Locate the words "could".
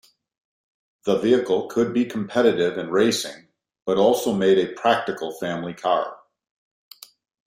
1.67-1.93